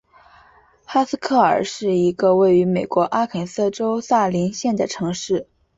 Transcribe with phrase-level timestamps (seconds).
[0.83, 5.47] 哈斯克尔是一个位于美国阿肯色州萨林县的城市。